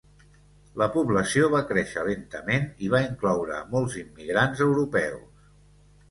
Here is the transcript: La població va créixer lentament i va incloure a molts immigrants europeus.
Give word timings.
La 0.81 0.85
població 0.93 1.49
va 1.55 1.59
créixer 1.71 2.05
lentament 2.07 2.65
i 2.87 2.89
va 2.93 3.01
incloure 3.09 3.53
a 3.57 3.67
molts 3.75 3.99
immigrants 4.05 4.63
europeus. 4.67 5.45